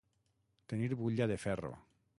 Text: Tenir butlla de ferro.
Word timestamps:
Tenir 0.73 0.91
butlla 1.03 1.29
de 1.35 1.39
ferro. 1.47 1.73